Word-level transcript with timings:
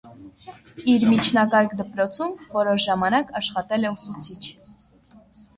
Իր 0.93 1.03
միջնակարգ 1.09 1.75
դպրոցում 1.81 2.33
որոշ 2.55 2.87
ժամանակ 2.87 3.29
աշխատել 3.41 3.87
է 3.91 3.93
ուսուցիչ։ 3.99 4.41